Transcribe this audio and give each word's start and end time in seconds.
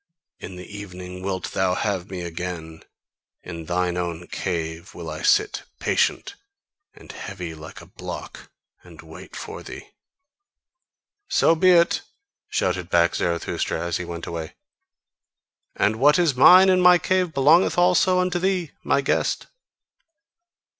In 0.39 0.55
the 0.55 0.65
evening 0.65 1.21
wilt 1.21 1.51
thou 1.51 1.75
have 1.75 2.09
me 2.09 2.21
again: 2.21 2.81
in 3.43 3.65
thine 3.65 3.97
own 3.97 4.25
cave 4.29 4.95
will 4.95 5.11
I 5.11 5.21
sit, 5.21 5.61
patient 5.79 6.33
and 6.95 7.11
heavy 7.11 7.53
like 7.53 7.81
a 7.81 7.85
block 7.85 8.49
and 8.81 8.99
wait 9.03 9.35
for 9.35 9.61
thee!" 9.61 9.89
"So 11.27 11.53
be 11.53 11.69
it!" 11.73 12.01
shouted 12.49 12.89
back 12.89 13.13
Zarathustra, 13.13 13.79
as 13.85 13.97
he 13.97 14.03
went 14.05 14.25
away: 14.25 14.55
"and 15.75 15.97
what 15.97 16.17
is 16.17 16.33
mine 16.33 16.69
in 16.69 16.81
my 16.81 16.97
cave 16.97 17.31
belongeth 17.31 17.77
also 17.77 18.17
unto 18.17 18.39
thee, 18.39 18.71
my 18.83 19.01
guest! 19.01 19.45